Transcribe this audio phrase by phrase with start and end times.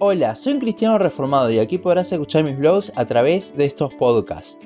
[0.00, 3.92] Hola, soy un cristiano reformado y aquí podrás escuchar mis blogs a través de estos
[3.94, 4.56] podcasts.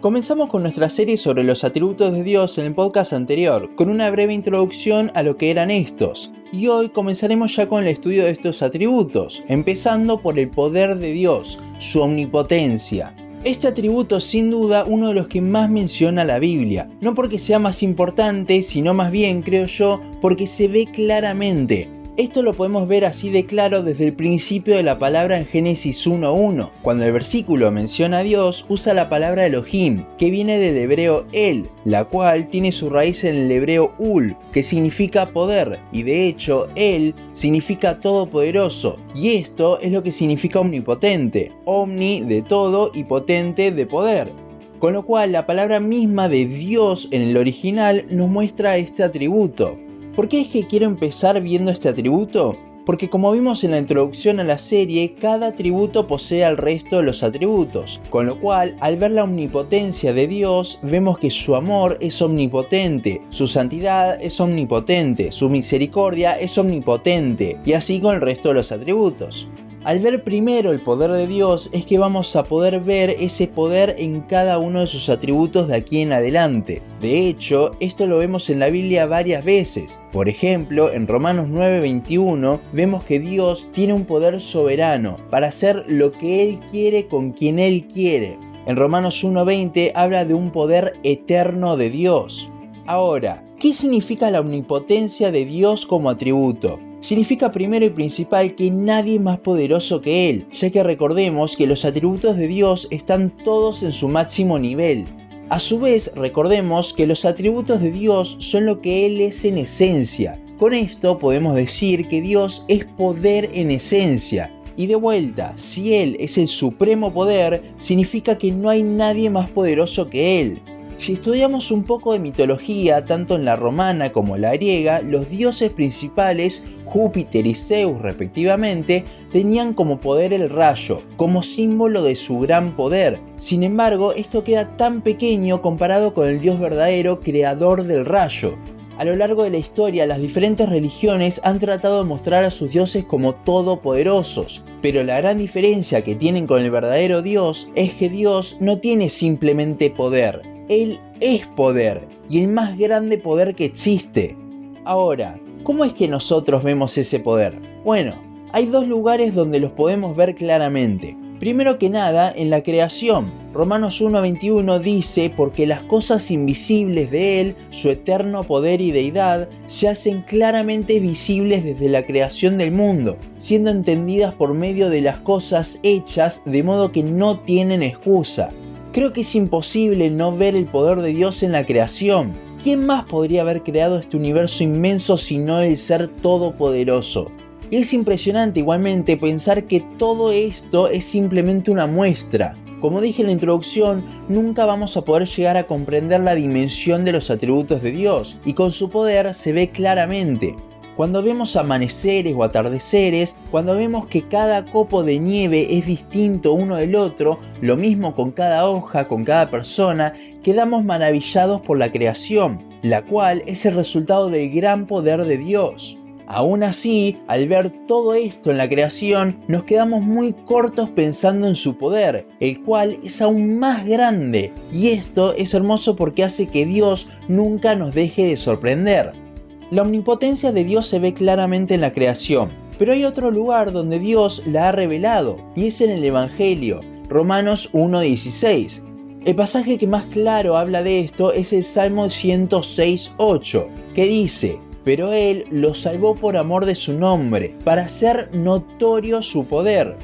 [0.00, 4.08] Comenzamos con nuestra serie sobre los atributos de Dios en el podcast anterior, con una
[4.12, 6.30] breve introducción a lo que eran estos.
[6.52, 11.10] Y hoy comenzaremos ya con el estudio de estos atributos, empezando por el poder de
[11.10, 13.12] Dios, su omnipotencia.
[13.42, 17.40] Este atributo es sin duda uno de los que más menciona la Biblia, no porque
[17.40, 22.88] sea más importante, sino más bien, creo yo, porque se ve claramente, esto lo podemos
[22.88, 26.70] ver así de claro desde el principio de la palabra en Génesis 1.1.
[26.82, 31.68] Cuando el versículo menciona a Dios, usa la palabra Elohim, que viene del hebreo El,
[31.84, 36.68] la cual tiene su raíz en el hebreo Ul, que significa poder, y de hecho
[36.74, 43.72] El significa todopoderoso, y esto es lo que significa omnipotente, omni de todo y potente
[43.72, 44.32] de poder.
[44.78, 49.78] Con lo cual la palabra misma de Dios en el original nos muestra este atributo.
[50.16, 52.56] ¿Por qué es que quiero empezar viendo este atributo?
[52.86, 57.02] Porque como vimos en la introducción a la serie, cada atributo posee al resto de
[57.02, 61.98] los atributos, con lo cual al ver la omnipotencia de Dios vemos que su amor
[62.00, 68.48] es omnipotente, su santidad es omnipotente, su misericordia es omnipotente, y así con el resto
[68.48, 69.46] de los atributos.
[69.86, 73.94] Al ver primero el poder de Dios es que vamos a poder ver ese poder
[74.00, 76.82] en cada uno de sus atributos de aquí en adelante.
[77.00, 80.00] De hecho, esto lo vemos en la Biblia varias veces.
[80.10, 86.10] Por ejemplo, en Romanos 9:21 vemos que Dios tiene un poder soberano para hacer lo
[86.10, 88.40] que Él quiere con quien Él quiere.
[88.66, 92.50] En Romanos 1:20 habla de un poder eterno de Dios.
[92.86, 96.80] Ahora, ¿qué significa la omnipotencia de Dios como atributo?
[97.06, 101.84] Significa primero y principal que nadie más poderoso que Él, ya que recordemos que los
[101.84, 105.04] atributos de Dios están todos en su máximo nivel.
[105.48, 109.58] A su vez, recordemos que los atributos de Dios son lo que Él es en
[109.58, 110.42] esencia.
[110.58, 114.52] Con esto podemos decir que Dios es poder en esencia.
[114.76, 119.48] Y de vuelta, si Él es el supremo poder, significa que no hay nadie más
[119.48, 120.60] poderoso que Él.
[120.98, 125.28] Si estudiamos un poco de mitología, tanto en la romana como en la griega, los
[125.28, 132.38] dioses principales, Júpiter y Zeus respectivamente, tenían como poder el rayo, como símbolo de su
[132.38, 133.20] gran poder.
[133.38, 138.56] Sin embargo, esto queda tan pequeño comparado con el dios verdadero creador del rayo.
[138.96, 142.72] A lo largo de la historia, las diferentes religiones han tratado de mostrar a sus
[142.72, 148.08] dioses como todopoderosos, pero la gran diferencia que tienen con el verdadero Dios es que
[148.08, 154.36] Dios no tiene simplemente poder, él es poder y el más grande poder que existe.
[154.84, 157.58] Ahora, ¿cómo es que nosotros vemos ese poder?
[157.84, 158.14] Bueno,
[158.52, 161.16] hay dos lugares donde los podemos ver claramente.
[161.38, 163.30] Primero que nada, en la creación.
[163.52, 169.88] Romanos 1.21 dice, porque las cosas invisibles de Él, su eterno poder y deidad, se
[169.88, 175.78] hacen claramente visibles desde la creación del mundo, siendo entendidas por medio de las cosas
[175.82, 178.50] hechas, de modo que no tienen excusa.
[178.96, 182.32] Creo que es imposible no ver el poder de Dios en la creación.
[182.62, 187.30] ¿Quién más podría haber creado este universo inmenso sino el ser todopoderoso?
[187.70, 192.56] Y es impresionante igualmente pensar que todo esto es simplemente una muestra.
[192.80, 197.12] Como dije en la introducción, nunca vamos a poder llegar a comprender la dimensión de
[197.12, 200.56] los atributos de Dios, y con su poder se ve claramente.
[200.96, 206.76] Cuando vemos amaneceres o atardeceres, cuando vemos que cada copo de nieve es distinto uno
[206.76, 212.64] del otro, lo mismo con cada hoja, con cada persona, quedamos maravillados por la creación,
[212.80, 215.98] la cual es el resultado del gran poder de Dios.
[216.28, 221.56] Aún así, al ver todo esto en la creación, nos quedamos muy cortos pensando en
[221.56, 224.50] su poder, el cual es aún más grande.
[224.72, 229.25] Y esto es hermoso porque hace que Dios nunca nos deje de sorprender.
[229.70, 233.98] La omnipotencia de Dios se ve claramente en la creación, pero hay otro lugar donde
[233.98, 238.82] Dios la ha revelado, y es en el Evangelio, Romanos 1.16.
[239.24, 245.12] El pasaje que más claro habla de esto es el Salmo 106.8, que dice, pero
[245.12, 249.96] Él lo salvó por amor de su nombre, para hacer notorio su poder.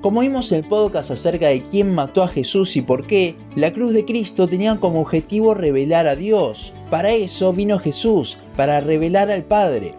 [0.00, 3.72] Como vimos en el podcast acerca de quién mató a Jesús y por qué, la
[3.72, 6.72] cruz de Cristo tenía como objetivo revelar a Dios.
[6.88, 9.94] Para eso vino Jesús, para revelar al Padre.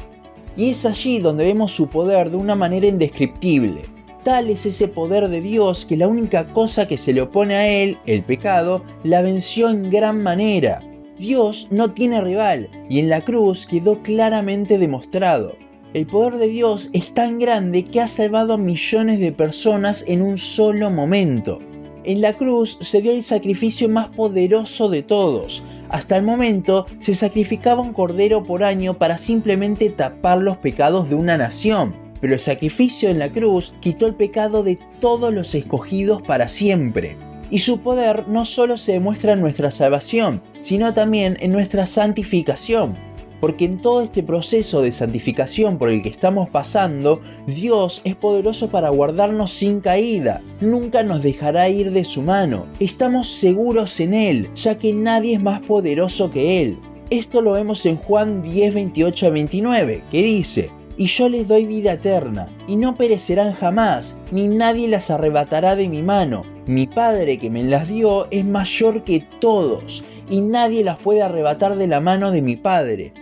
[0.56, 3.82] Y es allí donde vemos su poder de una manera indescriptible.
[4.24, 7.68] Tal es ese poder de Dios que la única cosa que se le opone a
[7.68, 10.82] Él, el pecado, la venció en gran manera.
[11.18, 15.58] Dios no tiene rival y en la cruz quedó claramente demostrado.
[15.92, 20.22] El poder de Dios es tan grande que ha salvado a millones de personas en
[20.22, 21.60] un solo momento.
[22.04, 25.64] En la cruz se dio el sacrificio más poderoso de todos.
[25.90, 31.16] Hasta el momento se sacrificaba un cordero por año para simplemente tapar los pecados de
[31.16, 31.96] una nación.
[32.22, 37.16] pero el sacrificio en la cruz quitó el pecado de todos los escogidos para siempre.
[37.50, 43.09] Y su poder no solo se demuestra en nuestra salvación, sino también en nuestra santificación.
[43.40, 48.70] Porque en todo este proceso de santificación por el que estamos pasando, Dios es poderoso
[48.70, 50.42] para guardarnos sin caída.
[50.62, 52.66] Nunca nos dejará ir de su mano.
[52.80, 56.78] Estamos seguros en Él, ya que nadie es más poderoso que Él.
[57.10, 61.66] Esto lo vemos en Juan 10, 28 a 29, que dice, y yo les doy
[61.66, 66.44] vida eterna, y no perecerán jamás, ni nadie las arrebatará de mi mano.
[66.68, 71.78] Mi Padre que me las dio es mayor que todos, y nadie las puede arrebatar
[71.78, 73.14] de la mano de mi Padre.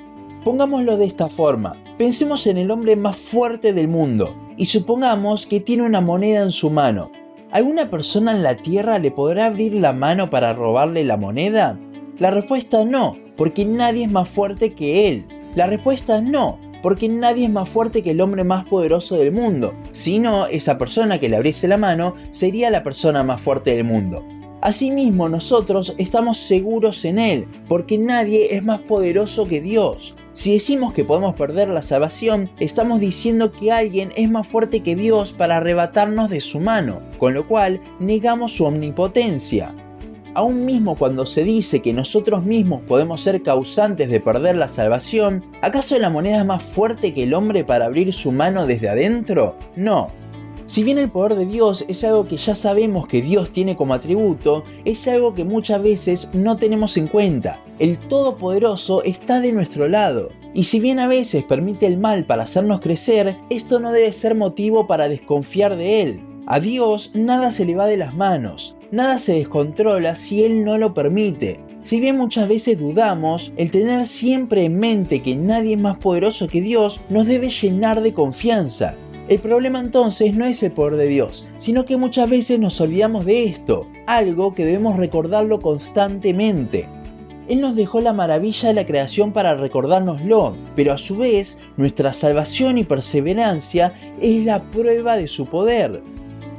[0.44, 5.60] Pongámoslo de esta forma, pensemos en el hombre más fuerte del mundo, y supongamos que
[5.60, 7.12] tiene una moneda en su mano.
[7.52, 11.80] ¿Alguna persona en la Tierra le podrá abrir la mano para robarle la moneda?
[12.20, 15.26] La respuesta no, porque nadie es más fuerte que él.
[15.56, 19.74] La respuesta no, porque nadie es más fuerte que el hombre más poderoso del mundo,
[19.92, 24.26] sino esa persona que le abriese la mano sería la persona más fuerte del mundo.
[24.60, 30.16] Asimismo, nosotros estamos seguros en Él, porque nadie es más poderoso que Dios.
[30.38, 34.96] Si decimos que podemos perder la salvación, estamos diciendo que alguien es más fuerte que
[34.96, 39.74] Dios para arrebatarnos de su mano, con lo cual negamos su omnipotencia
[40.38, 45.44] aún mismo cuando se dice que nosotros mismos podemos ser causantes de perder la salvación,
[45.64, 49.56] ¿acaso la moneda es más fuerte que el hombre para abrir su mano desde adentro?
[49.76, 50.10] No.
[50.68, 53.94] Si bien el poder de Dios es algo que ya sabemos que Dios tiene como
[53.94, 57.62] atributo, es algo que muchas veces no tenemos en cuenta.
[57.80, 60.28] El Todopoderoso está de nuestro lado.
[60.54, 64.36] Y si bien a veces permite el mal para hacernos crecer, esto no debe ser
[64.36, 66.20] motivo para desconfiar de Él.
[66.48, 68.76] A Dios nada se le va de las manos.
[68.92, 71.62] Nada se descontrola si Él no lo permite.
[71.84, 76.50] Si bien muchas veces dudamos, el tener siempre en mente que nadie es más poderoso
[76.50, 78.96] que Dios nos debe llenar de confianza.
[79.28, 83.26] El problema entonces no es el poder de Dios, sino que muchas veces nos olvidamos
[83.26, 86.88] de esto, algo que debemos recordarlo constantemente.
[87.50, 92.14] Él nos dejó la maravilla de la creación para recordárnoslo, pero a su vez nuestra
[92.14, 96.02] salvación y perseverancia es la prueba de su poder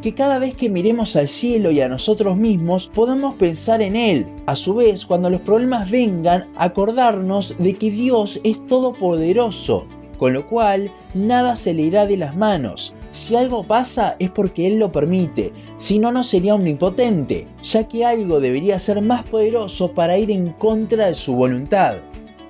[0.02, 4.26] que cada vez que miremos al cielo y a nosotros mismos podamos pensar en Él.
[4.46, 9.86] A su vez, cuando los problemas vengan, acordarnos de que Dios es todopoderoso,
[10.18, 12.94] con lo cual nada se le irá de las manos.
[13.12, 18.04] Si algo pasa es porque Él lo permite, si no, no sería omnipotente, ya que
[18.04, 21.96] algo debería ser más poderoso para ir en contra de su voluntad.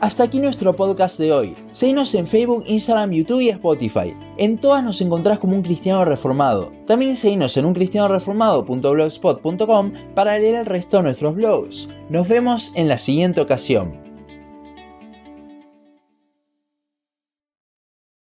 [0.01, 1.57] Hasta aquí nuestro podcast de hoy.
[1.73, 4.15] Seguinos en Facebook, Instagram, YouTube y Spotify.
[4.37, 6.71] En todas nos encontrás como un cristiano reformado.
[6.87, 11.89] También seguinos en uncristianoreformado.blogspot.com para leer el resto de nuestros blogs.
[12.11, 14.08] Nos vemos en la siguiente ocasión.